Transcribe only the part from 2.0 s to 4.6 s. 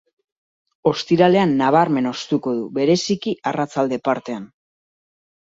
hoztuko du, bereziki arratsalde partean.